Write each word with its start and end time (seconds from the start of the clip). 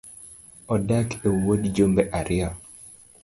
Odak 0.73 1.09
e 1.25 1.27
wuod 1.41 1.63
jumbe 1.75 2.03
ariyo 2.19 2.49